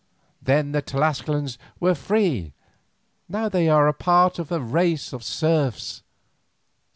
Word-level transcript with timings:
Then 0.41 0.71
the 0.71 0.81
Tlascalans 0.81 1.59
were 1.79 1.93
free, 1.93 2.53
now 3.29 3.49
they 3.49 3.69
are 3.69 3.87
a 3.87 4.57
race 4.59 5.13
of 5.13 5.21
serfs. 5.23 6.01